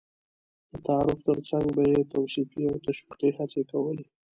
د 0.69 0.71
تعارف 0.85 1.19
تر 1.27 1.37
څنګ 1.49 1.65
به 1.75 1.83
یې 1.91 2.01
توصيفي 2.13 2.61
او 2.71 2.77
تشويقي 2.85 3.29
هڅې 3.37 3.61
کولې. 3.71 4.05